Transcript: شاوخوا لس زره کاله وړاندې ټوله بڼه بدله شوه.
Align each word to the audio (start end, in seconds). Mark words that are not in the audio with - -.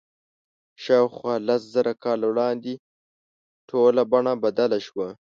شاوخوا 0.83 1.35
لس 1.47 1.61
زره 1.73 1.93
کاله 2.03 2.25
وړاندې 2.31 2.73
ټوله 3.69 4.03
بڼه 4.11 4.33
بدله 4.43 4.79
شوه. 4.87 5.07